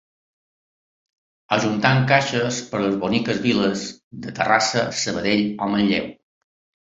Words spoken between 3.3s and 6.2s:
viles de Terrassa, Sabadell o Manlleu.